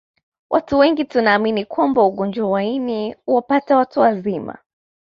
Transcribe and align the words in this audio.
Watu 0.49 0.77
wengi 0.77 1.05
tunaamini 1.05 1.65
kwamba 1.65 2.03
ugonjwa 2.05 2.49
wa 2.49 2.63
ini 2.63 3.15
huwapata 3.25 3.77
watu 3.77 3.99
wazima 3.99 4.57